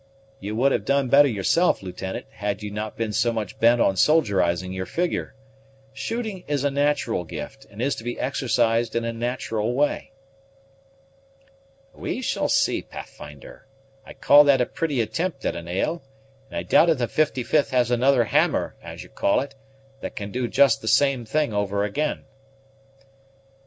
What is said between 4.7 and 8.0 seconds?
your figure. Shooting is a natural gift, and is